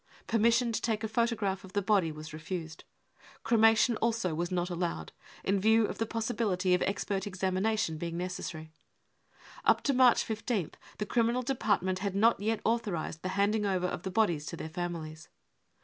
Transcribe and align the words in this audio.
Permission 0.25 0.71
to 0.71 0.81
take 0.81 1.03
a 1.03 1.07
photograph 1.07 1.63
of 1.63 1.73
the 1.73 1.81
body 1.83 2.11
was 2.11 2.33
refused. 2.33 2.85
Cremation 3.43 3.97
also 3.97 4.33
was 4.33 4.49
not 4.51 4.71
allowed, 4.71 5.11
in 5.43 5.59
view 5.59 5.85
of 5.85 5.99
the 5.99 6.07
possibility 6.07 6.73
of 6.73 6.81
expert 6.81 7.27
examination 7.27 7.99
being 7.99 8.17
necessary. 8.17 8.71
Up 9.63 9.83
to 9.83 9.93
March 9.93 10.25
15th 10.25 10.73
the 10.97 11.05
Criminal 11.05 11.43
Department 11.43 11.99
had 11.99 12.15
not 12.15 12.39
yet 12.39 12.61
author 12.65 12.93
ised 12.93 13.21
the 13.21 13.29
handing 13.37 13.63
over 13.67 13.85
of 13.85 14.01
the 14.01 14.09
bodies 14.09 14.47
to 14.47 14.57
their 14.57 14.69
families. 14.69 15.29